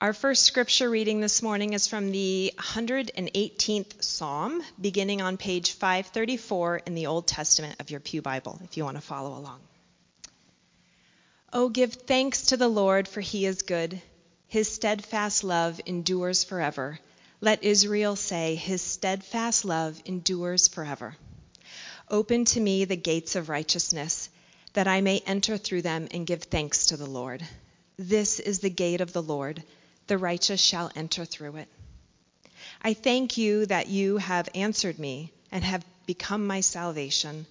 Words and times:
Our 0.00 0.14
first 0.14 0.44
scripture 0.44 0.88
reading 0.88 1.20
this 1.20 1.42
morning 1.42 1.74
is 1.74 1.86
from 1.86 2.10
the 2.10 2.54
118th 2.56 4.02
Psalm, 4.02 4.62
beginning 4.80 5.20
on 5.20 5.36
page 5.36 5.72
534 5.72 6.78
in 6.86 6.94
the 6.94 7.06
Old 7.06 7.26
Testament 7.26 7.76
of 7.80 7.90
your 7.90 8.00
Pew 8.00 8.22
Bible, 8.22 8.58
if 8.64 8.78
you 8.78 8.84
want 8.86 8.96
to 8.96 9.02
follow 9.02 9.36
along. 9.38 9.60
Oh, 11.52 11.68
give 11.68 11.92
thanks 11.92 12.46
to 12.46 12.56
the 12.56 12.66
Lord, 12.66 13.08
for 13.08 13.20
he 13.20 13.44
is 13.44 13.60
good. 13.60 14.00
His 14.48 14.72
steadfast 14.72 15.44
love 15.44 15.78
endures 15.84 16.44
forever. 16.44 16.98
Let 17.42 17.62
Israel 17.62 18.16
say, 18.16 18.54
His 18.54 18.80
steadfast 18.80 19.66
love 19.66 20.00
endures 20.06 20.66
forever. 20.66 21.14
Open 22.08 22.46
to 22.46 22.60
me 22.60 22.86
the 22.86 22.96
gates 22.96 23.36
of 23.36 23.50
righteousness, 23.50 24.30
that 24.72 24.88
I 24.88 25.02
may 25.02 25.18
enter 25.26 25.58
through 25.58 25.82
them 25.82 26.08
and 26.10 26.26
give 26.26 26.44
thanks 26.44 26.86
to 26.86 26.96
the 26.96 27.04
Lord. 27.04 27.46
This 27.98 28.40
is 28.40 28.60
the 28.60 28.70
gate 28.70 29.02
of 29.02 29.12
the 29.12 29.22
Lord 29.22 29.62
the 30.10 30.18
righteous 30.18 30.60
shall 30.60 30.90
enter 30.96 31.24
through 31.24 31.54
it. 31.54 31.68
I 32.82 32.94
thank 32.94 33.38
you 33.38 33.64
that 33.66 33.86
you 33.86 34.16
have 34.16 34.48
answered 34.56 34.98
me 34.98 35.32
and 35.52 35.62
have 35.62 35.84
become 36.04 36.48
my 36.48 36.62
salvation. 36.62 37.46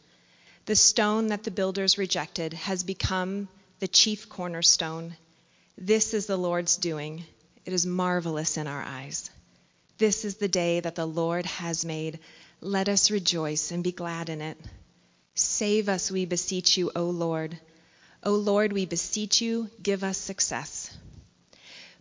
The 0.65 0.75
stone 0.75 1.27
that 1.27 1.43
the 1.43 1.51
builders 1.51 1.97
rejected 1.97 2.51
has 2.51 2.83
become 2.83 3.47
the 3.79 3.87
chief 3.87 4.27
cornerstone. 4.27 5.15
This 5.77 6.13
is 6.13 6.25
the 6.25 6.35
Lord's 6.35 6.75
doing. 6.75 7.23
It 7.63 7.71
is 7.71 7.85
marvelous 7.85 8.57
in 8.57 8.67
our 8.67 8.83
eyes. 8.83 9.29
This 9.97 10.25
is 10.25 10.35
the 10.35 10.49
day 10.49 10.81
that 10.81 10.95
the 10.95 11.07
Lord 11.07 11.45
has 11.45 11.85
made. 11.85 12.19
Let 12.59 12.89
us 12.89 13.09
rejoice 13.09 13.71
and 13.71 13.85
be 13.85 13.93
glad 13.93 14.27
in 14.27 14.41
it. 14.41 14.57
Save 15.33 15.87
us, 15.87 16.11
we 16.11 16.25
beseech 16.25 16.75
you, 16.75 16.91
O 16.93 17.05
Lord. 17.05 17.57
O 18.21 18.33
Lord, 18.33 18.73
we 18.73 18.85
beseech 18.85 19.39
you, 19.39 19.69
give 19.81 20.03
us 20.03 20.17
success. 20.17 20.93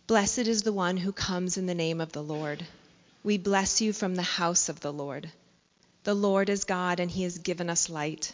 Blessed 0.09 0.47
is 0.47 0.63
the 0.63 0.73
one 0.73 0.97
who 0.97 1.11
comes 1.11 1.55
in 1.55 1.67
the 1.67 1.75
name 1.75 2.01
of 2.01 2.13
the 2.13 2.23
Lord. 2.23 2.65
We 3.23 3.37
bless 3.37 3.79
you 3.79 3.93
from 3.93 4.15
the 4.15 4.23
house 4.23 4.67
of 4.67 4.79
the 4.79 4.91
Lord. 4.91 5.29
The 6.03 6.15
Lord 6.15 6.49
is 6.49 6.63
God, 6.63 6.99
and 6.99 7.11
he 7.11 7.21
has 7.21 7.37
given 7.37 7.69
us 7.69 7.91
light. 7.91 8.33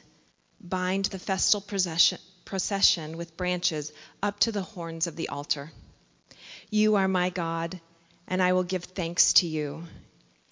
Bind 0.61 1.03
the 1.03 1.19
festal 1.19 1.59
procession 1.59 3.17
with 3.17 3.35
branches 3.35 3.91
up 4.23 4.39
to 4.39 4.53
the 4.53 4.61
horns 4.61 5.05
of 5.05 5.17
the 5.17 5.27
altar. 5.27 5.73
You 6.69 6.95
are 6.95 7.09
my 7.09 7.29
God, 7.29 7.81
and 8.25 8.41
I 8.41 8.53
will 8.53 8.63
give 8.63 8.85
thanks 8.85 9.33
to 9.33 9.45
you. 9.45 9.83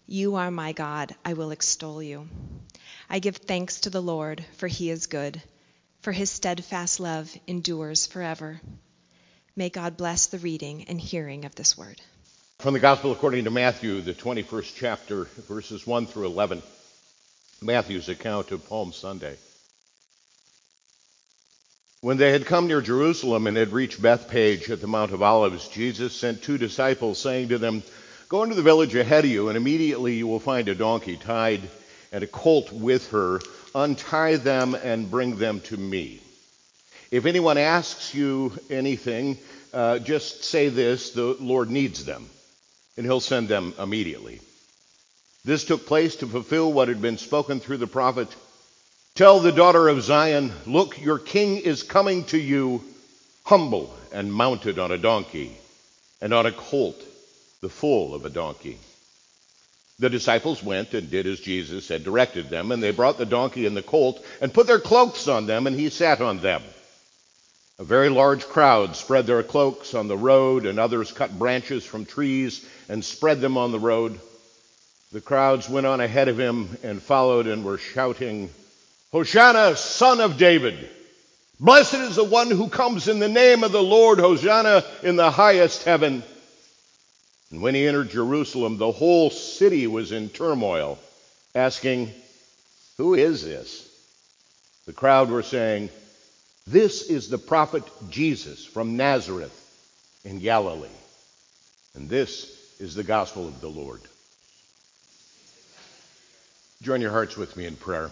You 0.05 0.35
are 0.35 0.51
my 0.51 0.73
God, 0.73 1.16
I 1.23 1.35
will 1.35 1.51
extol 1.51 2.03
you. 2.03 2.27
I 3.09 3.19
give 3.19 3.38
thanks 3.38 3.79
to 3.79 3.89
the 3.89 4.01
Lord, 4.01 4.44
for 4.57 4.67
he 4.67 4.89
is 4.89 5.07
good, 5.07 5.41
for 6.01 6.11
his 6.11 6.29
steadfast 6.29 6.99
love 6.99 7.33
endures 7.47 8.07
forever. 8.07 8.59
May 9.55 9.69
God 9.69 9.97
bless 9.97 10.25
the 10.25 10.39
reading 10.39 10.85
and 10.85 10.99
hearing 10.99 11.45
of 11.45 11.53
this 11.53 11.77
word. 11.77 12.01
From 12.57 12.73
the 12.73 12.79
Gospel 12.79 13.11
according 13.11 13.43
to 13.43 13.51
Matthew, 13.51 14.01
the 14.01 14.15
21st 14.15 14.73
chapter, 14.75 15.25
verses 15.47 15.85
1 15.85 16.07
through 16.07 16.25
11, 16.25 16.63
Matthew's 17.61 18.09
account 18.09 18.51
of 18.51 18.67
Palm 18.67 18.91
Sunday. 18.93 19.35
When 22.01 22.17
they 22.17 22.31
had 22.31 22.47
come 22.47 22.65
near 22.67 22.81
Jerusalem 22.81 23.45
and 23.45 23.55
had 23.55 23.73
reached 23.73 24.01
Bethphage 24.01 24.71
at 24.71 24.81
the 24.81 24.87
Mount 24.87 25.11
of 25.11 25.21
Olives, 25.21 25.67
Jesus 25.67 26.13
sent 26.13 26.41
two 26.41 26.57
disciples, 26.57 27.19
saying 27.19 27.49
to 27.49 27.59
them, 27.59 27.83
Go 28.29 28.41
into 28.41 28.55
the 28.55 28.63
village 28.63 28.95
ahead 28.95 29.23
of 29.23 29.29
you, 29.29 29.49
and 29.49 29.55
immediately 29.55 30.15
you 30.15 30.25
will 30.25 30.39
find 30.39 30.67
a 30.67 30.73
donkey 30.73 31.15
tied 31.15 31.61
and 32.11 32.23
a 32.23 32.27
colt 32.27 32.71
with 32.71 33.11
her. 33.11 33.39
Untie 33.75 34.38
them 34.38 34.73
and 34.73 35.11
bring 35.11 35.38
them 35.38 35.61
to 35.61 35.77
me. 35.77 36.22
If 37.14 37.28
anyone 37.28 37.59
asks 37.59 38.16
you 38.16 38.53
anything, 38.72 39.38
uh, 39.72 40.00
just 40.00 40.44
say 40.44 40.69
this 40.69 41.11
the 41.11 41.38
Lord 41.39 41.69
needs 41.69 42.06
them, 42.06 42.28
and 42.97 43.06
he'll 43.06 43.19
send 43.19 43.47
them 43.47 43.75
immediately. 43.78 44.42
This 45.45 45.64
took 45.64 45.86
place 45.86 46.16
to 46.16 46.28
fulfill 46.28 46.73
what 46.73 46.88
had 46.88 47.03
been 47.03 47.19
spoken 47.19 47.59
through 47.59 47.78
the 47.78 47.86
prophet 47.86 48.30
Tell 49.14 49.40
the 49.40 49.52
daughter 49.52 49.90
of 49.90 50.02
Zion, 50.02 50.52
Look, 50.66 51.00
your 51.00 51.19
king 51.19 51.57
is 51.57 51.84
coming 51.84 52.23
to 52.25 52.38
you, 52.40 52.84
humble 53.44 53.96
and 54.12 54.34
mounted 54.34 54.79
on 54.79 54.91
a 54.91 54.97
donkey, 54.97 55.56
and 56.19 56.34
on 56.34 56.47
a 56.47 56.52
colt, 56.52 57.00
the 57.62 57.69
foal 57.69 58.16
of 58.16 58.25
a 58.25 58.31
donkey. 58.31 58.79
The 60.00 60.09
disciples 60.09 60.63
went 60.63 60.96
and 60.96 61.12
did 61.12 61.28
as 61.28 61.40
Jesus 61.40 61.90
had 61.90 62.03
directed 62.03 62.50
them, 62.50 62.72
and 62.72 62.81
they 62.81 62.90
brought 62.90 63.19
the 63.19 63.28
donkey 63.28 63.68
and 63.68 63.78
the 63.78 63.84
colt 63.84 64.25
and 64.41 64.52
put 64.52 64.66
their 64.66 64.79
cloaks 64.79 65.28
on 65.28 65.46
them, 65.46 65.68
and 65.68 65.79
he 65.79 65.91
sat 65.91 66.19
on 66.19 66.40
them. 66.40 66.63
A 67.79 67.84
very 67.84 68.09
large 68.09 68.45
crowd 68.45 68.95
spread 68.95 69.25
their 69.25 69.41
cloaks 69.41 69.95
on 69.95 70.07
the 70.07 70.17
road, 70.17 70.66
and 70.66 70.79
others 70.79 71.11
cut 71.11 71.38
branches 71.38 71.84
from 71.84 72.06
trees 72.06 72.63
and 72.88 73.03
spread 73.03 73.41
them 73.41 73.57
on 73.57 73.72
the 73.72 73.79
road. 73.79 74.19
The 75.11 75.22
crowds 75.22 75.67
went 75.67 75.88
on 75.88 76.00
ahead 76.00 76.28
of 76.28 76.39
him 76.39 76.78
and 76.84 77.01
followed 77.01 77.47
and 77.47 77.66
were 77.66 77.79
shouting, 77.79 78.51
Hosanna, 79.11 79.75
son 79.75 80.22
of 80.22 80.38
David! 80.38 80.89
Blessed 81.59 81.95
is 81.95 82.16
the 82.16 82.23
one 82.23 82.51
who 82.51 82.67
comes 82.67 83.07
in 83.07 83.19
the 83.19 83.29
name 83.29 83.63
of 83.63 83.72
the 83.72 83.81
Lord, 83.81 84.19
Hosanna 84.19 84.84
in 85.01 85.16
the 85.16 85.31
highest 85.31 85.84
heaven. 85.84 86.23
And 87.51 87.61
when 87.61 87.75
he 87.75 87.88
entered 87.88 88.09
Jerusalem, 88.09 88.78
the 88.78 88.91
whole 88.91 89.29
city 89.29 89.88
was 89.88 90.11
in 90.11 90.29
turmoil, 90.29 91.00
asking, 91.55 92.11
Who 92.97 93.13
is 93.13 93.44
this? 93.44 93.88
The 94.85 94.94
crowd 94.94 95.29
were 95.29 95.44
saying, 95.44 95.90
this 96.66 97.03
is 97.03 97.29
the 97.29 97.38
prophet 97.38 97.84
Jesus 98.09 98.66
from 98.66 98.96
Nazareth 98.96 99.59
in 100.24 100.40
Galilee. 100.40 100.88
And 101.96 102.09
this 102.09 102.50
is 102.79 102.96
the 102.96 103.03
gospel 103.03 103.47
of 103.47 103.59
the 103.59 103.68
Lord. 103.68 104.01
Join 106.81 107.02
your 107.02 107.12
hearts 107.12 107.35
with 107.35 107.56
me 107.57 107.66
in 107.66 107.75
prayer. 107.75 108.12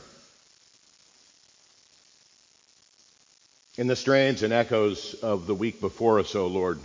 In 3.78 3.88
the 3.88 3.95
strains 3.95 4.44
and 4.44 4.51
echoes 4.51 5.13
of 5.16 5.47
the 5.47 5.56
week 5.56 5.79
before 5.79 6.19
us, 6.19 6.35
O 6.35 6.47
Lord, 6.47 6.79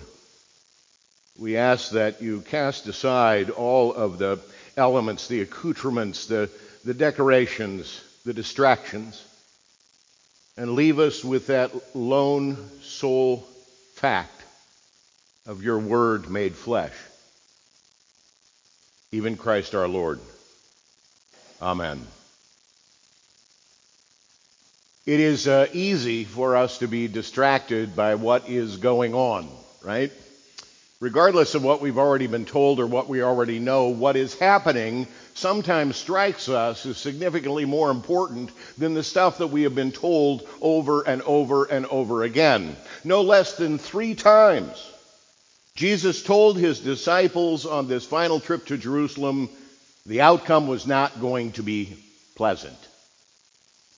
we 1.37 1.57
ask 1.57 1.91
that 1.91 2.23
you 2.23 2.43
cast 2.43 2.87
aside 2.87 3.51
all 3.51 3.93
of 3.93 4.19
the 4.19 4.39
elements, 4.77 5.27
the 5.27 5.43
accoutrements, 5.43 6.27
the, 6.27 6.49
the 6.85 6.95
decorations, 6.95 8.01
the 8.25 8.33
distractions 8.33 9.23
and 10.57 10.73
leave 10.73 10.99
us 10.99 11.25
with 11.25 11.49
that 11.49 11.71
lone 11.95 12.57
sole 12.83 13.47
fact 13.95 14.43
of 15.47 15.63
your 15.63 15.79
word 15.79 16.31
made 16.31 16.55
flesh, 16.55 16.95
even 19.13 19.37
Christ 19.37 19.75
our 19.75 19.89
Lord. 19.89 20.19
Amen. 21.61 22.07
It 25.07 25.21
is 25.21 25.47
uh, 25.47 25.69
easy 25.73 26.25
for 26.25 26.57
us 26.57 26.79
to 26.79 26.89
be 26.89 27.07
distracted 27.07 27.95
by 27.95 28.17
what 28.17 28.49
is 28.49 28.77
going 28.79 29.15
on, 29.15 29.49
right? 29.85 30.11
Regardless 30.99 31.55
of 31.55 31.63
what 31.63 31.81
we've 31.81 31.99
already 31.99 32.27
been 32.27 32.45
told 32.45 32.81
or 32.81 32.87
what 32.87 33.09
we 33.09 33.23
already 33.23 33.61
know, 33.61 33.89
what 33.89 34.17
is 34.17 34.37
happening 34.37 35.07
sometimes 35.37 35.97
strikes 35.97 36.49
us 36.49 36.87
as 36.87 36.97
significantly 36.97 37.65
more 37.65 37.91
important 37.91 38.51
than 38.79 38.95
the 38.95 39.03
stuff 39.03 39.39
that 39.39 39.49
we 39.49 39.63
have 39.63 39.75
been 39.75 39.93
told 39.93 40.47
over 40.61 41.03
and 41.03 41.23
over 41.23 41.65
and 41.65 41.87
over 41.87 42.25
again. 42.25 42.75
No 43.05 43.23
less 43.23 43.57
than 43.57 43.79
three 43.79 44.15
times, 44.15 44.91
Jesus 45.75 46.23
told 46.23 46.57
his 46.57 46.81
disciples 46.81 47.67
on 47.67 47.87
this 47.87 48.07
final 48.07 48.41
trip 48.41 48.67
to 48.67 48.79
Jerusalem 48.79 49.51
the 50.07 50.23
outcome 50.23 50.69
was 50.69 50.87
not 50.87 51.21
going 51.21 51.53
to 51.53 51.63
be 51.63 51.97
pleasant. 52.37 52.79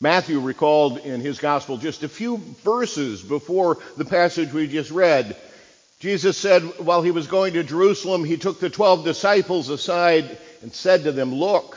Matthew 0.00 0.40
recalled 0.40 0.98
in 0.98 1.20
his 1.20 1.38
gospel 1.38 1.76
just 1.76 2.02
a 2.02 2.08
few 2.08 2.38
verses 2.64 3.20
before 3.20 3.78
the 3.96 4.04
passage 4.04 4.52
we 4.52 4.66
just 4.66 4.90
read 4.90 5.36
Jesus 6.00 6.36
said 6.36 6.62
while 6.78 7.02
he 7.02 7.10
was 7.10 7.26
going 7.26 7.54
to 7.54 7.64
Jerusalem, 7.64 8.24
he 8.24 8.36
took 8.36 8.60
the 8.60 8.70
12 8.70 9.04
disciples 9.04 9.68
aside 9.68 10.38
and 10.62 10.72
said 10.72 11.04
to 11.04 11.12
them, 11.12 11.34
Look, 11.34 11.76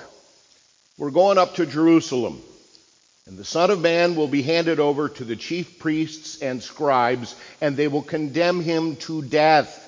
we're 0.97 1.09
going 1.09 1.39
up 1.39 1.55
to 1.55 1.65
Jerusalem, 1.65 2.41
and 3.25 3.37
the 3.37 3.45
Son 3.45 3.71
of 3.71 3.81
Man 3.81 4.15
will 4.15 4.27
be 4.27 4.43
handed 4.43 4.79
over 4.79 5.09
to 5.09 5.23
the 5.23 5.35
chief 5.35 5.79
priests 5.79 6.41
and 6.41 6.61
scribes, 6.61 7.35
and 7.61 7.75
they 7.75 7.87
will 7.87 8.03
condemn 8.03 8.61
him 8.61 8.95
to 8.97 9.23
death. 9.23 9.87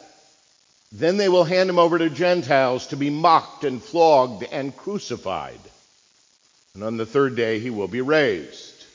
Then 0.91 1.18
they 1.18 1.29
will 1.29 1.44
hand 1.44 1.69
him 1.69 1.77
over 1.77 2.00
to 2.00 2.09
Gentiles 2.09 2.88
to 2.88 2.97
be 2.97 3.12
mocked 3.12 3.63
and 3.63 3.83
flogged 3.83 4.44
and 4.51 4.75
crucified. 4.75 5.59
And 6.74 6.83
on 6.83 6.97
the 6.97 7.06
third 7.06 7.36
day 7.36 7.59
he 7.59 7.69
will 7.69 7.88
be 7.88 8.01
raised. 8.01 8.86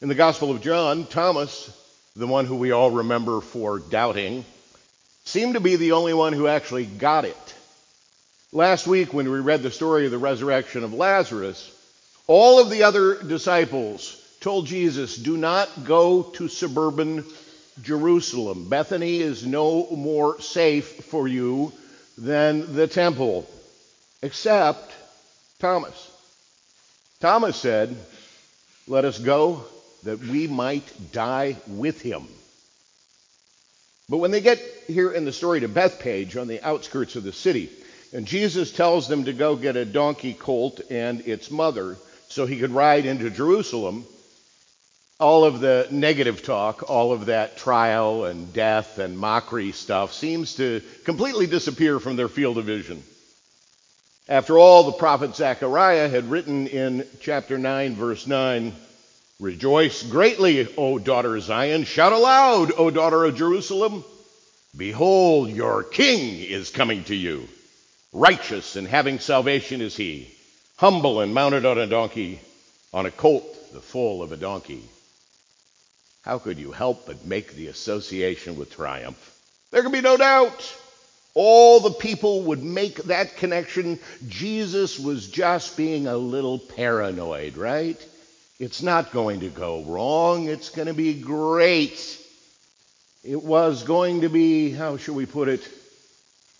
In 0.00 0.08
the 0.08 0.14
Gospel 0.14 0.50
of 0.50 0.62
John, 0.62 1.06
Thomas 1.06 1.70
the 2.16 2.26
one 2.26 2.46
who 2.46 2.56
we 2.56 2.72
all 2.72 2.90
remember 2.90 3.40
for 3.40 3.78
doubting, 3.78 4.44
seemed 5.24 5.54
to 5.54 5.60
be 5.60 5.76
the 5.76 5.92
only 5.92 6.14
one 6.14 6.32
who 6.32 6.46
actually 6.46 6.86
got 6.86 7.24
it. 7.24 7.54
Last 8.52 8.86
week, 8.86 9.14
when 9.14 9.30
we 9.30 9.38
read 9.38 9.62
the 9.62 9.70
story 9.70 10.06
of 10.06 10.10
the 10.10 10.18
resurrection 10.18 10.82
of 10.82 10.92
Lazarus, 10.92 11.70
all 12.26 12.58
of 12.60 12.70
the 12.70 12.82
other 12.82 13.22
disciples 13.22 14.16
told 14.40 14.66
Jesus, 14.66 15.16
Do 15.16 15.36
not 15.36 15.68
go 15.84 16.22
to 16.22 16.48
suburban 16.48 17.24
Jerusalem. 17.82 18.68
Bethany 18.68 19.20
is 19.20 19.46
no 19.46 19.86
more 19.90 20.40
safe 20.40 21.04
for 21.04 21.28
you 21.28 21.72
than 22.18 22.74
the 22.74 22.86
temple, 22.86 23.48
except 24.22 24.92
Thomas. 25.60 26.10
Thomas 27.20 27.56
said, 27.56 27.94
Let 28.88 29.04
us 29.04 29.18
go 29.18 29.64
that 30.04 30.20
we 30.20 30.46
might 30.46 31.12
die 31.12 31.56
with 31.66 32.00
him. 32.00 32.26
But 34.08 34.18
when 34.18 34.32
they 34.32 34.40
get 34.40 34.58
here 34.86 35.12
in 35.12 35.24
the 35.24 35.32
story 35.32 35.60
to 35.60 35.68
Bethphage 35.68 36.36
on 36.36 36.48
the 36.48 36.62
outskirts 36.66 37.16
of 37.16 37.22
the 37.22 37.32
city, 37.32 37.70
and 38.12 38.26
Jesus 38.26 38.72
tells 38.72 39.06
them 39.06 39.24
to 39.24 39.32
go 39.32 39.54
get 39.54 39.76
a 39.76 39.84
donkey 39.84 40.34
colt 40.34 40.80
and 40.90 41.20
its 41.20 41.50
mother 41.50 41.96
so 42.28 42.46
he 42.46 42.58
could 42.58 42.72
ride 42.72 43.06
into 43.06 43.30
Jerusalem, 43.30 44.04
all 45.20 45.44
of 45.44 45.60
the 45.60 45.86
negative 45.90 46.42
talk, 46.42 46.88
all 46.88 47.12
of 47.12 47.26
that 47.26 47.56
trial 47.58 48.24
and 48.24 48.52
death 48.52 48.98
and 48.98 49.18
mockery 49.18 49.72
stuff 49.72 50.12
seems 50.12 50.56
to 50.56 50.80
completely 51.04 51.46
disappear 51.46 52.00
from 52.00 52.16
their 52.16 52.28
field 52.28 52.56
of 52.58 52.64
vision. 52.64 53.02
After 54.28 54.58
all, 54.58 54.84
the 54.84 54.92
prophet 54.92 55.36
Zechariah 55.36 56.08
had 56.08 56.30
written 56.30 56.68
in 56.68 57.06
chapter 57.20 57.58
9, 57.58 57.96
verse 57.96 58.26
9, 58.26 58.74
Rejoice 59.40 60.02
greatly, 60.02 60.68
O 60.76 60.98
daughter 60.98 61.34
of 61.34 61.42
Zion. 61.42 61.84
Shout 61.84 62.12
aloud, 62.12 62.72
O 62.76 62.90
daughter 62.90 63.24
of 63.24 63.36
Jerusalem. 63.36 64.04
Behold, 64.76 65.48
your 65.48 65.82
king 65.82 66.40
is 66.40 66.68
coming 66.68 67.04
to 67.04 67.14
you. 67.14 67.48
Righteous 68.12 68.76
and 68.76 68.86
having 68.86 69.18
salvation 69.18 69.80
is 69.80 69.96
he, 69.96 70.30
humble 70.76 71.22
and 71.22 71.32
mounted 71.32 71.64
on 71.64 71.78
a 71.78 71.86
donkey, 71.86 72.38
on 72.92 73.06
a 73.06 73.10
colt, 73.10 73.72
the 73.72 73.80
foal 73.80 74.22
of 74.22 74.32
a 74.32 74.36
donkey. 74.36 74.82
How 76.20 76.38
could 76.38 76.58
you 76.58 76.70
help 76.70 77.06
but 77.06 77.24
make 77.24 77.54
the 77.54 77.68
association 77.68 78.58
with 78.58 78.70
triumph? 78.70 79.38
There 79.70 79.82
can 79.82 79.92
be 79.92 80.02
no 80.02 80.18
doubt. 80.18 80.76
All 81.32 81.80
the 81.80 81.92
people 81.92 82.42
would 82.42 82.62
make 82.62 83.04
that 83.04 83.38
connection. 83.38 84.00
Jesus 84.28 84.98
was 84.98 85.28
just 85.28 85.78
being 85.78 86.06
a 86.06 86.16
little 86.18 86.58
paranoid, 86.58 87.56
right? 87.56 87.98
It's 88.60 88.82
not 88.82 89.10
going 89.10 89.40
to 89.40 89.48
go 89.48 89.82
wrong. 89.84 90.46
It's 90.46 90.68
going 90.68 90.88
to 90.88 90.92
be 90.92 91.14
great. 91.14 92.18
It 93.24 93.42
was 93.42 93.84
going 93.84 94.20
to 94.20 94.28
be, 94.28 94.70
how 94.70 94.98
shall 94.98 95.14
we 95.14 95.24
put 95.24 95.48
it? 95.48 95.66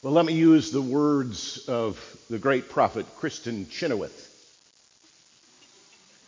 Well, 0.02 0.14
let 0.14 0.24
me 0.24 0.32
use 0.32 0.70
the 0.70 0.80
words 0.80 1.68
of 1.68 2.00
the 2.30 2.38
great 2.38 2.70
prophet 2.70 3.04
Kristin 3.20 3.68
Chenoweth. 3.68 4.28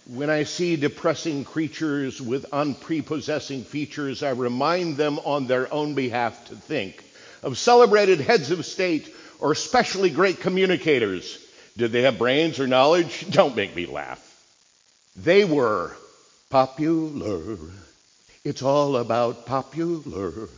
When 0.08 0.28
I 0.28 0.44
see 0.44 0.76
depressing 0.76 1.46
creatures 1.46 2.20
with 2.20 2.52
unprepossessing 2.52 3.64
features, 3.64 4.22
I 4.22 4.32
remind 4.32 4.98
them 4.98 5.18
on 5.20 5.46
their 5.46 5.72
own 5.72 5.94
behalf 5.94 6.48
to 6.48 6.54
think 6.54 7.02
of 7.42 7.56
celebrated 7.56 8.20
heads 8.20 8.50
of 8.50 8.66
state 8.66 9.08
or 9.40 9.52
especially 9.52 10.10
great 10.10 10.40
communicators. 10.40 11.38
Did 11.78 11.92
they 11.92 12.02
have 12.02 12.18
brains 12.18 12.60
or 12.60 12.66
knowledge? 12.66 13.30
Don't 13.30 13.56
make 13.56 13.74
me 13.74 13.86
laugh. 13.86 14.31
They 15.16 15.44
were 15.44 15.94
popular. 16.50 17.58
It's 18.44 18.62
all 18.62 18.96
about 18.96 19.46
popular. 19.46 20.48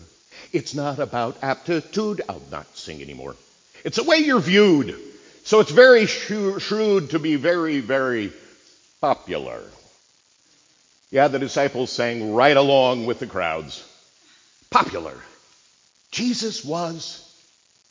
It's 0.53 0.75
not 0.75 0.99
about 0.99 1.37
aptitude. 1.43 2.23
I'll 2.29 2.43
not 2.51 2.77
sing 2.77 3.03
anymore. 3.03 3.37
It's 3.85 3.97
the 3.97 4.05
way 4.05 4.19
you're 4.19 4.41
viewed. 4.41 4.97
So 5.45 5.61
it's 5.61 5.71
very 5.71 6.07
shrewd 6.07 7.11
to 7.11 7.19
be 7.19 7.37
very, 7.37 7.81
very 7.81 8.33
popular. 9.01 9.61
Yeah, 11.11 11.29
the 11.29 11.39
disciples 11.39 11.93
sang 11.93 12.33
right 12.33 12.57
along 12.57 13.07
with 13.07 13.19
the 13.19 13.27
crowds. 13.27 13.87
Popular. 14.71 15.15
Jesus 16.11 16.65
was 16.65 17.21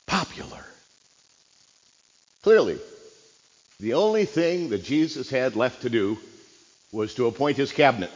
popular. 0.08 0.66
Clearly, 2.42 2.80
the 3.80 3.94
only 3.94 4.26
thing 4.26 4.70
that 4.70 4.84
Jesus 4.84 5.30
had 5.30 5.56
left 5.56 5.84
to 5.84 5.90
do 5.90 6.18
was 6.94 7.16
to 7.16 7.26
appoint 7.26 7.58
his 7.58 7.72
cabinet. 7.72 8.12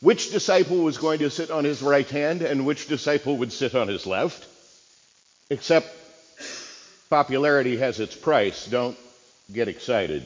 Which 0.00 0.32
disciple 0.32 0.78
was 0.78 0.98
going 0.98 1.20
to 1.20 1.30
sit 1.30 1.50
on 1.50 1.64
his 1.64 1.80
right 1.80 2.08
hand 2.08 2.42
and 2.42 2.66
which 2.66 2.88
disciple 2.88 3.36
would 3.38 3.52
sit 3.52 3.74
on 3.74 3.88
his 3.88 4.06
left? 4.06 4.46
Except 5.48 5.88
popularity 7.08 7.76
has 7.76 8.00
its 8.00 8.14
price. 8.14 8.66
Don't 8.66 8.98
get 9.52 9.68
excited. 9.68 10.24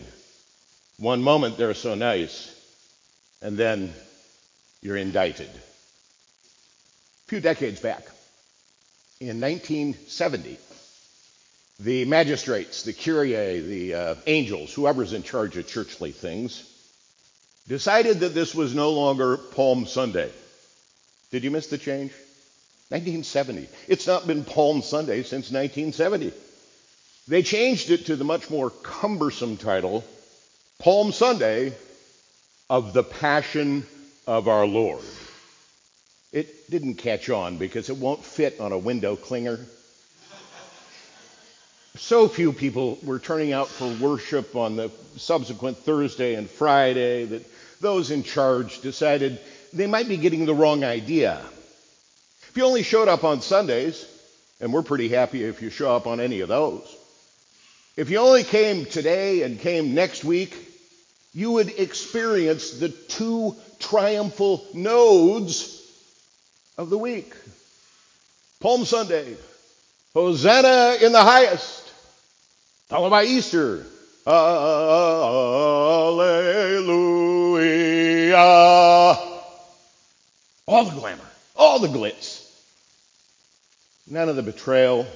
One 0.99 1.23
moment 1.23 1.57
they're 1.57 1.75
so 1.75 1.95
nice, 1.95 2.55
and 3.43 3.57
then 3.57 3.93
you're 4.81 4.97
indicted. 4.97 5.49
A 5.49 7.29
few 7.29 7.41
decades 7.41 7.81
back, 7.81 8.05
in 9.19 9.41
1970, 9.41 10.59
the 11.81 12.05
magistrates, 12.05 12.85
the 12.85 12.93
curiae, 12.93 13.61
the 13.61 13.95
uh, 13.95 14.15
angels, 14.27 14.73
whoever's 14.73 15.13
in 15.13 15.25
charge 15.25 15.57
of 15.57 15.67
churchly 15.67 16.13
things, 16.13 16.63
decided 17.69 18.21
that 18.21 18.35
this 18.35 18.55
was 18.55 18.75
no 18.75 18.91
longer 18.91 19.37
Palm 19.37 19.87
Sunday. 19.87 20.31
Did 21.31 21.45
you 21.45 21.51
miss 21.51 21.69
the 21.69 21.79
change? 21.79 22.13
1970. 22.91 23.69
It's 23.89 24.07
not 24.07 24.27
been 24.27 24.45
Palm 24.45 24.83
Sunday 24.83 25.23
since 25.23 25.51
1970. 25.51 26.33
They 27.27 27.43
changed 27.43 27.91
it 27.91 28.07
to 28.07 28.17
the 28.17 28.25
much 28.25 28.51
more 28.51 28.71
cumbersome 28.71 29.57
title 29.57 30.05
Palm 30.79 31.13
Sunday 31.13 31.73
of 32.69 32.93
the 32.93 33.03
Passion 33.03 33.87
of 34.27 34.49
our 34.49 34.67
Lord. 34.67 35.03
It 36.33 36.71
didn't 36.71 36.97
catch 36.97 37.31
on 37.31 37.57
because 37.57 37.89
it 37.89 37.97
won't 37.97 38.25
fit 38.25 38.61
on 38.61 38.73
a 38.73 38.79
window 38.79 39.17
clinger. 39.17 39.65
So 41.97 42.27
few 42.27 42.53
people 42.53 42.99
were 43.05 43.21
turning 43.21 43.53
out 43.53 43.69
for 43.69 43.89
worship 44.05 44.57
on 44.57 44.75
the 44.75 44.91
subsequent 45.17 45.79
Thursday 45.79 46.35
and 46.35 46.51
Friday 46.51 47.25
that 47.27 47.47
those 47.81 48.11
in 48.11 48.25
charge 48.25 48.81
decided 48.81 49.39
they 49.73 49.87
might 49.87 50.09
be 50.09 50.17
getting 50.17 50.45
the 50.45 50.55
wrong 50.55 50.83
idea. 50.83 51.41
If 52.49 52.57
you 52.57 52.65
only 52.65 52.83
showed 52.83 53.07
up 53.07 53.23
on 53.23 53.43
Sundays, 53.43 54.09
and 54.61 54.73
we're 54.73 54.83
pretty 54.83 55.09
happy 55.09 55.45
if 55.45 55.63
you 55.63 55.71
show 55.71 55.95
up 55.95 56.09
on 56.09 56.19
any 56.19 56.41
of 56.41 56.49
those, 56.49 56.97
if 57.97 58.11
you 58.11 58.19
only 58.19 58.43
came 58.43 58.87
today 58.87 59.43
and 59.43 59.61
came 59.61 59.95
next 59.95 60.25
week, 60.25 60.57
you 61.33 61.53
would 61.53 61.79
experience 61.79 62.73
the 62.73 62.89
two 62.89 63.55
triumphal 63.79 64.67
nodes 64.75 65.81
of 66.77 66.91
the 66.91 66.99
week. 66.99 67.35
Palm 68.59 68.85
Sunday, 68.85 69.37
Hosanna 70.13 70.97
in 71.01 71.13
the 71.13 71.23
highest, 71.23 71.84
followed 72.95 73.11
by 73.11 73.25
Easter, 73.25 73.85
Hallelujah. 74.25 74.77
All 80.69 80.85
the 80.85 80.93
glamour, 80.93 81.27
all 81.57 81.81
the 81.81 81.89
glitz. 81.89 82.49
None 84.09 84.29
of 84.29 84.37
the 84.37 84.45
betrayal, 84.45 85.09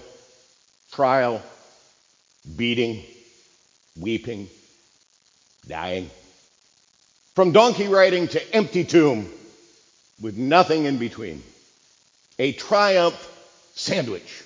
trial, 0.91 1.41
beating, 2.57 3.05
weeping, 3.97 4.49
dying. 5.69 6.11
From 7.37 7.53
donkey 7.53 7.87
riding 7.87 8.27
to 8.27 8.57
empty 8.57 8.83
tomb 8.83 9.31
with 10.21 10.37
nothing 10.37 10.87
in 10.87 10.99
between. 10.99 11.45
A 12.41 12.51
triumph 12.55 13.15
sandwich 13.77 14.43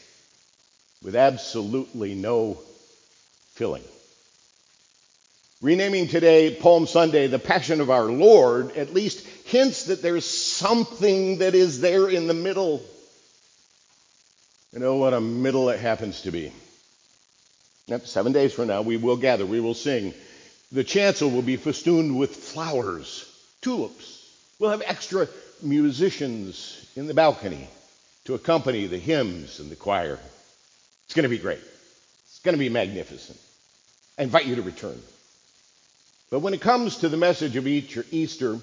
with 1.02 1.16
absolutely 1.16 2.14
no 2.14 2.58
filling. 3.54 3.84
Renaming 5.60 6.08
today 6.08 6.54
Palm 6.54 6.86
Sunday 6.86 7.28
the 7.28 7.38
Passion 7.38 7.80
of 7.80 7.90
our 7.90 8.06
Lord 8.06 8.76
at 8.76 8.92
least 8.92 9.26
hints 9.46 9.84
that 9.84 10.02
there's 10.02 10.24
something 10.24 11.38
that 11.38 11.54
is 11.54 11.80
there 11.80 12.08
in 12.08 12.26
the 12.26 12.34
middle. 12.34 12.82
You 14.72 14.80
know 14.80 14.96
what 14.96 15.12
a 15.12 15.20
middle 15.20 15.68
it 15.68 15.78
happens 15.78 16.22
to 16.22 16.30
be. 16.30 16.52
Seven 18.04 18.32
days 18.32 18.54
from 18.54 18.68
now, 18.68 18.82
we 18.82 18.96
will 18.96 19.16
gather, 19.16 19.44
we 19.44 19.60
will 19.60 19.74
sing, 19.74 20.14
the 20.72 20.84
chancel 20.84 21.30
will 21.30 21.42
be 21.42 21.56
festooned 21.56 22.18
with 22.18 22.34
flowers, 22.34 23.30
tulips. 23.60 24.18
We'll 24.58 24.70
have 24.70 24.82
extra 24.84 25.28
musicians 25.62 26.90
in 26.96 27.06
the 27.06 27.14
balcony 27.14 27.68
to 28.24 28.34
accompany 28.34 28.86
the 28.86 28.98
hymns 28.98 29.60
and 29.60 29.70
the 29.70 29.76
choir. 29.76 30.18
It's 31.04 31.14
going 31.14 31.24
to 31.24 31.28
be 31.28 31.38
great. 31.38 31.60
Going 32.42 32.54
to 32.54 32.58
be 32.58 32.68
magnificent. 32.68 33.38
I 34.18 34.24
invite 34.24 34.46
you 34.46 34.56
to 34.56 34.62
return. 34.62 35.00
But 36.30 36.40
when 36.40 36.54
it 36.54 36.60
comes 36.60 36.98
to 36.98 37.08
the 37.08 37.16
message 37.16 37.56
of 37.56 37.66
Easter, 37.66 38.58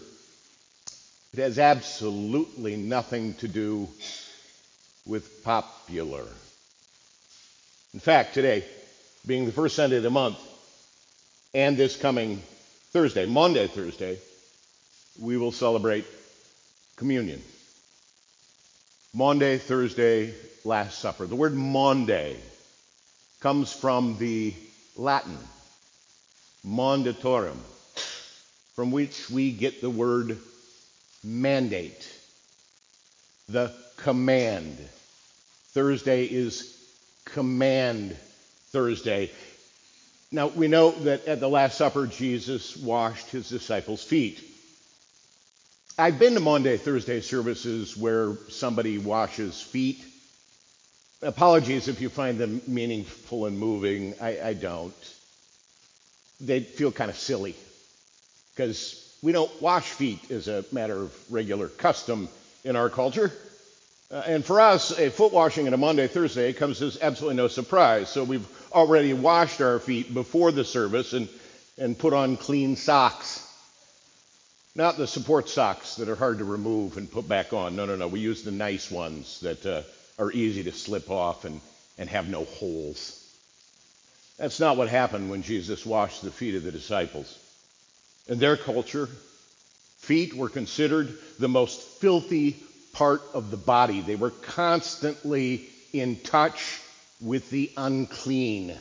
it 1.33 1.39
has 1.39 1.59
absolutely 1.59 2.75
nothing 2.75 3.35
to 3.35 3.47
do 3.47 3.87
with 5.05 5.43
popular. 5.43 6.25
In 7.93 7.99
fact, 7.99 8.33
today, 8.33 8.65
being 9.25 9.45
the 9.45 9.51
first 9.51 9.75
Sunday 9.75 9.97
of 9.97 10.03
the 10.03 10.09
month, 10.09 10.37
and 11.53 11.77
this 11.77 11.95
coming 11.95 12.41
Thursday, 12.91 13.25
Maundy, 13.25 13.67
Thursday, 13.67 14.17
we 15.19 15.37
will 15.37 15.51
celebrate 15.51 16.05
communion. 16.95 17.41
Maundy, 19.13 19.57
Thursday, 19.57 20.33
Last 20.65 20.99
Supper. 20.99 21.25
The 21.25 21.35
word 21.35 21.55
Maundy 21.55 22.35
comes 23.39 23.71
from 23.71 24.17
the 24.17 24.53
Latin 24.95 25.37
mandatorum, 26.65 27.57
from 28.75 28.91
which 28.91 29.29
we 29.29 29.51
get 29.51 29.81
the 29.81 29.89
word 29.89 30.37
mandate, 31.23 32.09
the 33.47 33.73
command. 33.97 34.77
Thursday 35.73 36.25
is 36.25 36.75
command 37.25 38.15
Thursday. 38.71 39.31
Now, 40.31 40.47
we 40.47 40.67
know 40.67 40.91
that 40.91 41.25
at 41.25 41.39
the 41.39 41.49
Last 41.49 41.77
Supper, 41.77 42.07
Jesus 42.07 42.75
washed 42.77 43.29
his 43.31 43.49
disciples' 43.49 44.03
feet. 44.03 44.43
I've 45.97 46.19
been 46.19 46.35
to 46.35 46.39
Maundy, 46.39 46.77
Thursday 46.77 47.21
services 47.21 47.97
where 47.97 48.35
somebody 48.49 48.97
washes 48.97 49.61
feet. 49.61 50.03
Apologies 51.21 51.89
if 51.89 51.99
you 51.99 52.07
find 52.07 52.37
them 52.37 52.61
meaningful 52.65 53.45
and 53.45 53.59
moving. 53.59 54.13
I, 54.21 54.39
I 54.39 54.53
don't. 54.53 54.93
They 56.39 56.61
feel 56.61 56.93
kind 56.93 57.09
of 57.09 57.17
silly 57.17 57.55
because 58.55 59.05
we 59.21 59.33
don't 59.33 59.61
wash 59.61 59.83
feet 59.83 60.31
as 60.31 60.47
a 60.47 60.63
matter 60.71 60.95
of 60.95 61.13
regular 61.29 61.67
custom 61.67 62.29
in 62.63 62.77
our 62.77 62.89
culture. 62.89 63.33
Uh, 64.09 64.23
and 64.25 64.45
for 64.45 64.61
us, 64.61 64.97
a 64.97 65.09
foot 65.09 65.33
washing 65.33 65.67
on 65.67 65.73
a 65.73 65.77
Maundy, 65.77 66.07
Thursday 66.07 66.53
comes 66.53 66.81
as 66.81 66.97
absolutely 67.01 67.35
no 67.35 67.49
surprise. 67.49 68.07
So 68.09 68.23
we've 68.23 68.47
already 68.71 69.13
washed 69.13 69.59
our 69.59 69.79
feet 69.79 70.13
before 70.13 70.53
the 70.53 70.63
service 70.63 71.11
and, 71.11 71.27
and 71.77 71.99
put 71.99 72.13
on 72.13 72.37
clean 72.37 72.77
socks. 72.77 73.45
Not 74.73 74.97
the 74.97 75.05
support 75.05 75.49
socks 75.49 75.95
that 75.97 76.07
are 76.07 76.15
hard 76.15 76.37
to 76.37 76.45
remove 76.45 76.95
and 76.95 77.11
put 77.11 77.27
back 77.27 77.51
on. 77.51 77.75
No, 77.75 77.85
no, 77.85 77.97
no. 77.97 78.07
We 78.07 78.21
use 78.21 78.43
the 78.43 78.51
nice 78.51 78.89
ones 78.89 79.41
that 79.41 79.65
uh, 79.65 79.81
are 80.19 80.31
easy 80.31 80.63
to 80.63 80.71
slip 80.71 81.09
off 81.09 81.45
and, 81.45 81.61
and 81.97 82.09
have 82.09 82.29
no 82.29 82.43
holes. 82.43 83.15
That's 84.37 84.59
not 84.59 84.77
what 84.77 84.89
happened 84.89 85.29
when 85.29 85.43
Jesus 85.43 85.85
washed 85.85 86.21
the 86.21 86.31
feet 86.31 86.55
of 86.55 86.63
the 86.63 86.71
disciples. 86.71 87.37
In 88.27 88.37
their 88.37 88.57
culture, 88.57 89.07
feet 89.97 90.33
were 90.33 90.49
considered 90.49 91.13
the 91.39 91.47
most 91.47 91.81
filthy 91.81 92.57
part 92.93 93.21
of 93.33 93.49
the 93.49 93.57
body. 93.57 94.01
They 94.01 94.15
were 94.15 94.29
constantly 94.29 95.67
in 95.93 96.17
touch 96.17 96.81
with 97.21 97.49
the 97.49 97.71
unclean. 97.75 98.77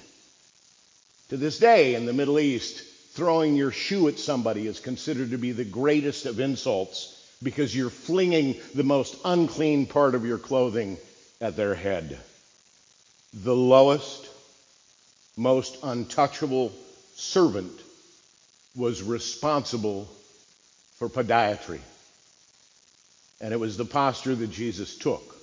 To 1.30 1.36
this 1.36 1.58
day 1.58 1.94
in 1.94 2.06
the 2.06 2.12
Middle 2.12 2.38
East, 2.38 2.82
throwing 3.12 3.56
your 3.56 3.72
shoe 3.72 4.08
at 4.08 4.18
somebody 4.18 4.66
is 4.66 4.80
considered 4.80 5.30
to 5.30 5.38
be 5.38 5.52
the 5.52 5.64
greatest 5.64 6.26
of 6.26 6.40
insults 6.40 7.14
because 7.42 7.74
you're 7.74 7.90
flinging 7.90 8.56
the 8.74 8.84
most 8.84 9.16
unclean 9.24 9.86
part 9.86 10.14
of 10.14 10.24
your 10.24 10.38
clothing 10.38 10.98
at 11.40 11.56
their 11.56 11.74
head. 11.74 12.18
The 13.32 13.54
lowest, 13.54 14.28
most 15.36 15.78
untouchable 15.82 16.72
servant 17.14 17.72
was 18.74 19.02
responsible 19.02 20.08
for 20.96 21.08
podiatry. 21.08 21.80
And 23.40 23.52
it 23.52 23.60
was 23.60 23.76
the 23.76 23.84
posture 23.84 24.34
that 24.34 24.50
Jesus 24.50 24.96
took 24.96 25.38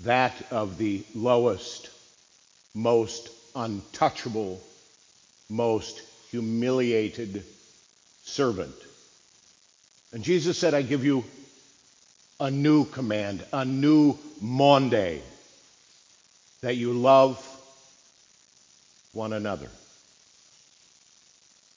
that 0.00 0.34
of 0.50 0.78
the 0.78 1.04
lowest, 1.14 1.90
most 2.74 3.30
untouchable, 3.54 4.60
most 5.48 6.02
humiliated 6.30 7.44
servant. 8.24 8.74
And 10.12 10.24
Jesus 10.24 10.58
said, 10.58 10.74
I 10.74 10.82
give 10.82 11.04
you 11.04 11.24
a 12.40 12.50
new 12.50 12.84
command, 12.84 13.44
a 13.52 13.64
new 13.64 14.18
Maundy, 14.40 15.22
that 16.62 16.76
you 16.76 16.92
love 16.92 17.38
one 19.12 19.32
another. 19.32 19.68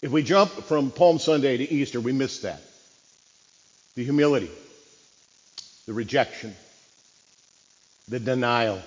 If 0.01 0.11
we 0.11 0.23
jump 0.23 0.51
from 0.51 0.91
Palm 0.91 1.19
Sunday 1.19 1.57
to 1.57 1.71
Easter, 1.71 1.99
we 1.99 2.11
miss 2.11 2.39
that. 2.39 2.61
The 3.95 4.03
humility, 4.03 4.49
the 5.85 5.93
rejection, 5.93 6.55
the 8.07 8.19
denial, 8.19 8.81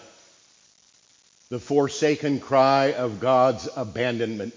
the 1.51 1.59
forsaken 1.59 2.41
cry 2.41 2.93
of 2.93 3.21
God's 3.21 3.69
abandonment. 3.77 4.55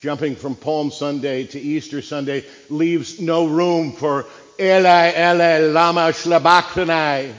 Jumping 0.00 0.36
from 0.36 0.54
Palm 0.56 0.90
Sunday 0.90 1.44
to 1.46 1.60
Easter 1.60 2.02
Sunday 2.02 2.44
leaves 2.68 3.20
no 3.20 3.46
room 3.46 3.92
for 3.92 4.26
Eli, 4.60 5.12
Eli, 5.14 5.58
lama 5.70 6.12
sabachthani. 6.12 7.32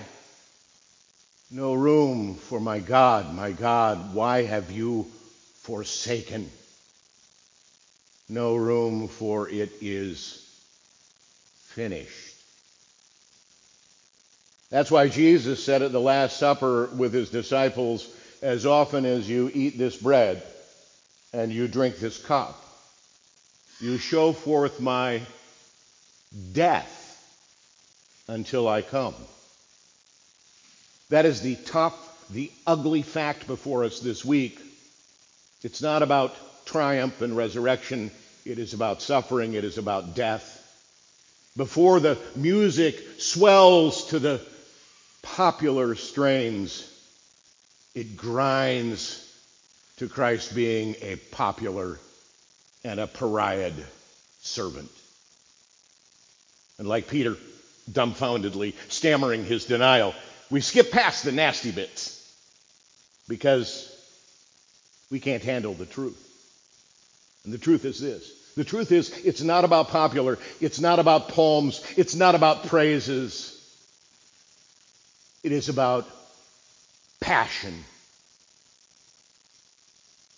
No 1.51 1.73
room 1.73 2.35
for 2.35 2.61
my 2.61 2.79
God, 2.79 3.35
my 3.35 3.51
God, 3.51 4.13
why 4.13 4.43
have 4.43 4.71
you 4.71 5.05
forsaken? 5.63 6.49
No 8.29 8.55
room 8.55 9.09
for 9.09 9.49
it 9.49 9.69
is 9.81 10.45
finished. 11.65 12.35
That's 14.69 14.89
why 14.89 15.09
Jesus 15.09 15.61
said 15.61 15.81
at 15.81 15.91
the 15.91 15.99
Last 15.99 16.37
Supper 16.37 16.89
with 16.95 17.11
his 17.11 17.29
disciples, 17.29 18.07
As 18.41 18.65
often 18.65 19.05
as 19.05 19.29
you 19.29 19.51
eat 19.53 19.77
this 19.77 19.97
bread 19.97 20.41
and 21.33 21.51
you 21.51 21.67
drink 21.67 21.97
this 21.97 22.23
cup, 22.23 22.63
you 23.81 23.97
show 23.97 24.31
forth 24.31 24.79
my 24.79 25.21
death 26.53 26.98
until 28.29 28.67
I 28.67 28.83
come. 28.83 29.15
That 31.09 31.25
is 31.25 31.41
the 31.41 31.55
tough, 31.55 31.95
the 32.29 32.51
ugly 32.67 33.01
fact 33.01 33.47
before 33.47 33.83
us 33.83 33.99
this 33.99 34.23
week. 34.23 34.59
It's 35.63 35.81
not 35.81 36.03
about 36.03 36.35
triumph 36.65 37.21
and 37.21 37.35
resurrection, 37.35 38.11
it 38.45 38.59
is 38.59 38.73
about 38.73 39.01
suffering, 39.01 39.55
it 39.55 39.63
is 39.63 39.79
about 39.79 40.15
death. 40.15 40.55
Before 41.57 41.99
the 41.99 42.17
music 42.35 43.03
swells 43.17 44.05
to 44.09 44.19
the 44.19 44.39
popular 45.23 45.95
strains, 45.95 46.85
it 47.95 48.15
grinds 48.15 49.25
to 49.97 50.07
Christ 50.07 50.53
being 50.53 50.95
a 51.01 51.15
popular 51.31 51.97
and 52.83 52.99
a 52.99 53.07
pariah 53.07 53.73
servant. 54.41 54.91
And 56.77 56.87
like 56.87 57.09
Peter, 57.09 57.35
dumbfoundedly 57.91 58.73
stammering 58.87 59.45
his 59.45 59.65
denial, 59.65 60.13
we 60.49 60.61
skip 60.61 60.91
past 60.91 61.23
the 61.23 61.31
nasty 61.31 61.71
bits 61.71 62.15
because 63.27 63.95
we 65.11 65.19
can't 65.19 65.43
handle 65.43 65.73
the 65.73 65.85
truth. 65.85 66.25
And 67.45 67.53
the 67.53 67.57
truth 67.57 67.85
is 67.85 67.99
this 67.99 68.33
the 68.55 68.65
truth 68.65 68.91
is, 68.91 69.09
it's 69.23 69.41
not 69.41 69.63
about 69.63 69.87
popular, 69.87 70.37
it's 70.59 70.81
not 70.81 70.99
about 70.99 71.29
poems, 71.29 71.81
it's 71.95 72.15
not 72.15 72.35
about 72.35 72.65
praises. 72.65 73.55
It 75.43 75.53
is 75.53 75.69
about 75.69 76.05
passion. 77.21 77.85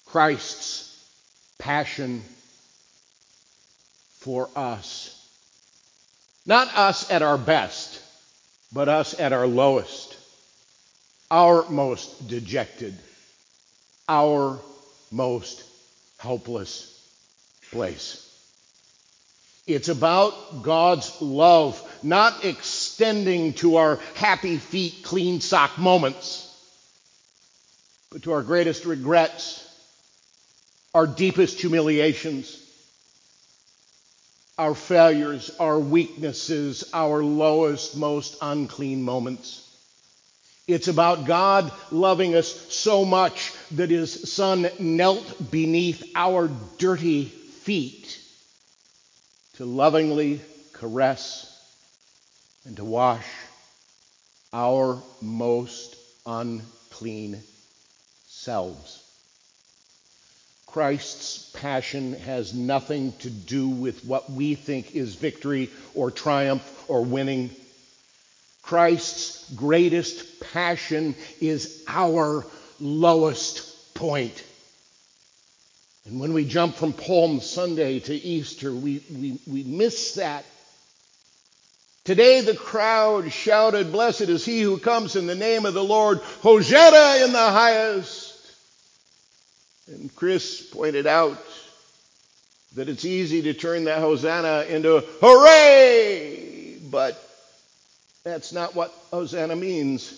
Christ's 0.05 0.87
passion 1.57 2.21
for 4.19 4.49
us. 4.55 5.20
Not 6.45 6.75
us 6.75 7.11
at 7.11 7.21
our 7.21 7.37
best, 7.37 8.01
but 8.73 8.89
us 8.89 9.19
at 9.19 9.33
our 9.33 9.47
lowest, 9.47 10.17
our 11.29 11.69
most 11.69 12.27
dejected, 12.27 12.97
our 14.07 14.59
most 15.11 15.63
helpless 16.17 16.87
place. 17.71 18.27
It's 19.67 19.89
about 19.89 20.63
God's 20.63 21.21
love, 21.21 21.81
not 22.03 22.43
extending 22.43 23.53
to 23.53 23.77
our 23.77 23.99
happy 24.15 24.57
feet, 24.57 25.03
clean 25.03 25.39
sock 25.39 25.77
moments, 25.77 26.47
but 28.11 28.23
to 28.23 28.33
our 28.33 28.41
greatest 28.41 28.85
regrets, 28.85 29.67
our 30.93 31.07
deepest 31.07 31.61
humiliations, 31.61 32.60
our 34.61 34.75
failures, 34.75 35.49
our 35.59 35.79
weaknesses, 35.79 36.83
our 36.93 37.23
lowest, 37.23 37.97
most 37.97 38.37
unclean 38.43 39.01
moments. 39.01 39.67
It's 40.67 40.87
about 40.87 41.25
God 41.25 41.71
loving 41.89 42.35
us 42.35 42.71
so 42.71 43.03
much 43.03 43.53
that 43.71 43.89
his 43.89 44.31
son 44.31 44.69
knelt 44.77 45.49
beneath 45.49 46.03
our 46.13 46.47
dirty 46.77 47.25
feet 47.25 48.21
to 49.53 49.65
lovingly 49.65 50.39
caress 50.73 51.47
and 52.63 52.77
to 52.77 52.85
wash 52.85 53.25
our 54.53 55.01
most 55.23 55.95
unclean 56.27 57.41
selves. 58.27 59.10
Christ's 60.71 61.51
passion 61.51 62.13
has 62.13 62.53
nothing 62.53 63.11
to 63.19 63.29
do 63.29 63.67
with 63.67 64.05
what 64.05 64.31
we 64.31 64.55
think 64.55 64.95
is 64.95 65.15
victory 65.15 65.69
or 65.93 66.11
triumph 66.11 66.85
or 66.87 67.03
winning. 67.03 67.49
Christ's 68.61 69.51
greatest 69.53 70.39
passion 70.39 71.15
is 71.41 71.83
our 71.89 72.45
lowest 72.79 73.93
point. 73.95 74.43
And 76.05 76.19
when 76.21 76.33
we 76.33 76.45
jump 76.45 76.75
from 76.75 76.93
Palm 76.93 77.41
Sunday 77.41 77.99
to 77.99 78.13
Easter, 78.13 78.71
we, 78.71 79.03
we, 79.11 79.39
we 79.45 79.63
miss 79.63 80.15
that. 80.15 80.45
Today 82.05 82.41
the 82.41 82.55
crowd 82.55 83.31
shouted, 83.31 83.91
Blessed 83.91 84.21
is 84.21 84.45
he 84.45 84.61
who 84.61 84.77
comes 84.77 85.17
in 85.17 85.27
the 85.27 85.35
name 85.35 85.65
of 85.65 85.73
the 85.73 85.83
Lord, 85.83 86.19
Hosanna 86.41 87.25
in 87.25 87.33
the 87.33 87.39
highest. 87.39 88.30
And 89.91 90.15
Chris 90.15 90.61
pointed 90.61 91.05
out 91.05 91.37
that 92.75 92.87
it's 92.87 93.03
easy 93.03 93.41
to 93.41 93.53
turn 93.53 93.83
that 93.85 93.99
Hosanna 93.99 94.65
into 94.69 94.95
a 94.95 95.01
hooray, 95.01 96.77
but 96.89 97.21
that's 98.23 98.53
not 98.53 98.73
what 98.73 98.93
Hosanna 99.11 99.57
means. 99.57 100.17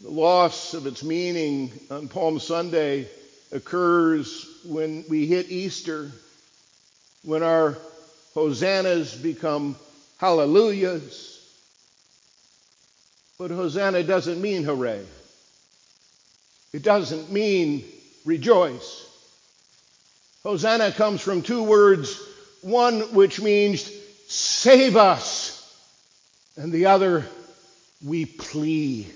The 0.00 0.10
loss 0.10 0.74
of 0.74 0.86
its 0.86 1.02
meaning 1.02 1.72
on 1.90 2.06
Palm 2.06 2.38
Sunday 2.38 3.08
occurs 3.50 4.46
when 4.64 5.04
we 5.08 5.26
hit 5.26 5.50
Easter, 5.50 6.12
when 7.24 7.42
our 7.42 7.76
hosannas 8.34 9.12
become 9.14 9.74
hallelujahs. 10.18 11.30
But 13.38 13.50
Hosanna 13.50 14.04
doesn't 14.04 14.40
mean 14.40 14.62
hooray. 14.62 15.04
It 16.72 16.82
doesn't 16.82 17.30
mean 17.30 17.84
rejoice. 18.24 19.06
Hosanna 20.42 20.90
comes 20.92 21.20
from 21.20 21.42
two 21.42 21.62
words, 21.62 22.20
one 22.62 23.14
which 23.14 23.40
means 23.40 23.90
save 24.26 24.96
us, 24.96 25.58
and 26.56 26.72
the 26.72 26.86
other, 26.86 27.26
we 28.04 28.24
plea. 28.24 29.06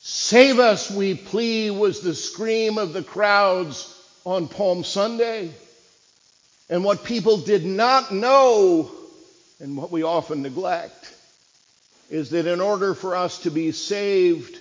Save 0.00 0.58
us, 0.58 0.90
we 0.90 1.14
plea, 1.14 1.70
was 1.70 2.00
the 2.00 2.14
scream 2.14 2.78
of 2.78 2.92
the 2.92 3.02
crowds 3.02 3.92
on 4.24 4.48
Palm 4.48 4.82
Sunday. 4.82 5.50
And 6.68 6.82
what 6.82 7.04
people 7.04 7.38
did 7.38 7.64
not 7.64 8.12
know, 8.12 8.90
and 9.60 9.76
what 9.76 9.90
we 9.92 10.02
often 10.02 10.42
neglect, 10.42 11.14
is 12.10 12.30
that 12.30 12.46
in 12.46 12.60
order 12.60 12.94
for 12.94 13.14
us 13.14 13.40
to 13.40 13.50
be 13.50 13.72
saved, 13.72 14.58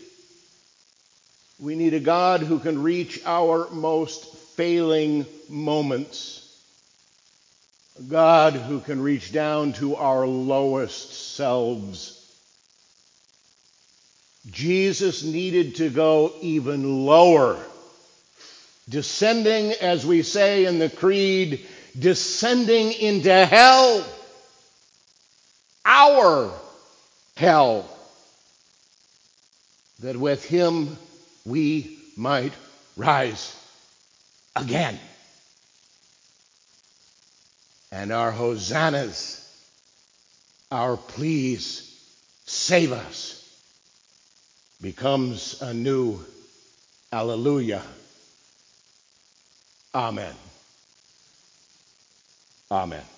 we 1.60 1.76
need 1.76 1.94
a 1.94 2.00
God 2.00 2.42
who 2.42 2.60
can 2.60 2.84
reach 2.84 3.22
our 3.26 3.70
most 3.72 4.36
failing 4.56 5.26
moments. 5.50 6.42
A 7.98 8.04
God 8.04 8.54
who 8.54 8.82
can 8.82 9.02
reach 9.02 9.32
down 9.32 9.72
to 9.74 9.96
our 9.96 10.28
lowest 10.28 11.36
selves. 11.36 12.22
Jesus 14.52 15.24
needed 15.24 15.76
to 15.76 15.90
go 15.90 16.34
even 16.42 17.06
lower, 17.06 17.58
descending, 18.90 19.72
as 19.72 20.06
we 20.06 20.24
say 20.24 20.66
in 20.66 20.78
the 20.78 20.90
Creed, 20.90 21.66
descending 21.98 22.92
into 22.92 23.46
hell, 23.46 24.06
our 25.86 26.52
hell, 27.38 27.90
that 30.00 30.18
with 30.18 30.44
him 30.44 30.98
we 31.46 31.98
might 32.18 32.54
rise 32.98 33.56
again. 34.56 35.00
And 37.92 38.12
our 38.12 38.32
hosannas, 38.32 39.42
our 40.72 40.98
pleas, 40.98 41.92
save 42.46 42.92
us 42.92 43.42
becomes 44.82 45.62
a 45.62 45.74
new 45.74 46.20
Alleluia. 47.12 47.81
Amen. 49.94 50.34
Amen. 52.70 53.15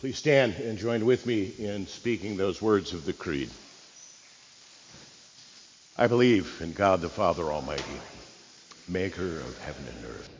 Please 0.00 0.16
stand 0.16 0.54
and 0.54 0.78
join 0.78 1.04
with 1.04 1.26
me 1.26 1.52
in 1.58 1.86
speaking 1.86 2.34
those 2.34 2.62
words 2.62 2.94
of 2.94 3.04
the 3.04 3.12
Creed. 3.12 3.50
I 5.94 6.06
believe 6.06 6.58
in 6.62 6.72
God 6.72 7.02
the 7.02 7.10
Father 7.10 7.52
Almighty, 7.52 8.00
maker 8.88 9.40
of 9.40 9.58
heaven 9.58 9.86
and 9.86 10.06
earth 10.06 10.30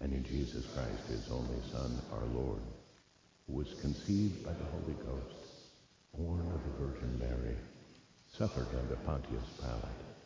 and 0.00 0.14
in 0.14 0.24
Jesus 0.24 0.64
Christ, 0.74 1.06
his 1.06 1.28
only 1.30 1.60
Son, 1.70 2.02
our 2.10 2.24
Lord, 2.24 2.62
who 3.46 3.52
was 3.52 3.74
conceived 3.82 4.42
by 4.42 4.52
the 4.54 4.64
Holy 4.64 4.94
Ghost, 4.94 5.36
born 6.16 6.50
of 6.54 6.64
the 6.64 6.70
Virgin 6.82 7.18
Mary, 7.18 7.56
suffered 8.38 8.74
under 8.78 8.96
Pontius 8.96 9.48
Pilate 9.60 10.21